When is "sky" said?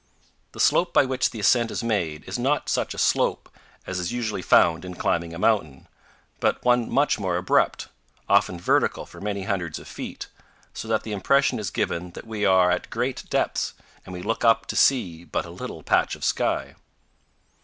16.23-16.73